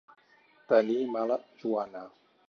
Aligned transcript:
Tenir 0.71 1.03
mala 1.13 1.37
joana. 1.59 2.01